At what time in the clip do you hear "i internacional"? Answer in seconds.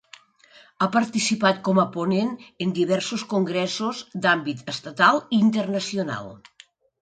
5.23-6.35